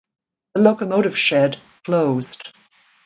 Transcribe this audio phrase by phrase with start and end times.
[0.55, 2.51] The locomotive shed closed.